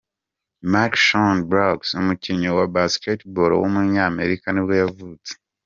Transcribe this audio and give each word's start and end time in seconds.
MarShon 0.71 1.35
Brooks, 1.49 1.89
umukinnyi 2.01 2.49
wa 2.57 2.65
basketball 2.75 3.51
w’umunyamerika 3.59 4.45
nibwo 4.51 4.73
yavutse. 4.81 5.31